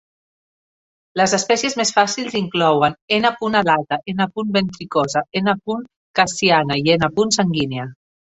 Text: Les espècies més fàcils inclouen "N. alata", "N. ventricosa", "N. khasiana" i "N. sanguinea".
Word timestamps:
Les 1.19 1.33
espècies 1.37 1.75
més 1.81 1.91
fàcils 1.97 2.37
inclouen 2.39 2.95
"N. 3.17 3.31
alata", 3.59 3.99
"N. 4.15 4.27
ventricosa", 4.57 5.23
"N. 5.43 5.55
khasiana" 6.21 6.81
i 6.87 6.97
"N. 6.99 7.31
sanguinea". 7.39 7.89